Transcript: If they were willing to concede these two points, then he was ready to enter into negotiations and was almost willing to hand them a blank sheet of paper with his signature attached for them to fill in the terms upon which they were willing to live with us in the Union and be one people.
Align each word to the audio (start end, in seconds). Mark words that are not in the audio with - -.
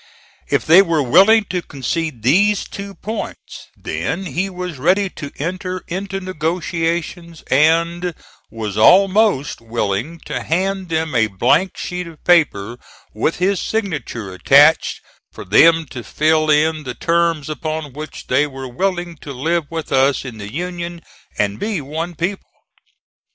If 0.49 0.65
they 0.65 0.81
were 0.81 1.03
willing 1.03 1.43
to 1.51 1.61
concede 1.61 2.23
these 2.23 2.63
two 2.67 2.95
points, 2.95 3.67
then 3.77 4.25
he 4.25 4.49
was 4.49 4.79
ready 4.79 5.11
to 5.11 5.29
enter 5.37 5.83
into 5.87 6.19
negotiations 6.19 7.43
and 7.51 8.15
was 8.49 8.77
almost 8.79 9.61
willing 9.61 10.19
to 10.21 10.41
hand 10.41 10.89
them 10.89 11.13
a 11.13 11.27
blank 11.27 11.77
sheet 11.77 12.07
of 12.07 12.23
paper 12.23 12.79
with 13.13 13.35
his 13.35 13.59
signature 13.61 14.33
attached 14.33 15.01
for 15.31 15.45
them 15.45 15.85
to 15.91 16.03
fill 16.03 16.49
in 16.49 16.81
the 16.81 16.95
terms 16.95 17.47
upon 17.47 17.93
which 17.93 18.25
they 18.25 18.47
were 18.47 18.67
willing 18.67 19.17
to 19.17 19.31
live 19.31 19.65
with 19.69 19.91
us 19.91 20.25
in 20.25 20.39
the 20.39 20.51
Union 20.51 21.03
and 21.37 21.59
be 21.59 21.79
one 21.79 22.15
people. 22.15 22.49